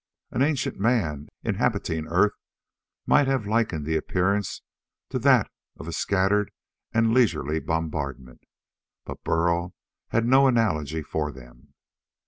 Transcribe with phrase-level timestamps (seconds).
[0.31, 2.33] An ancient man, inhabiting Earth,
[3.05, 4.63] might have likened the appearance
[5.09, 6.49] to that of a scattered
[6.91, 8.41] and leisurely bombardment.
[9.05, 9.75] But Burl
[10.07, 11.75] had no analogy for them.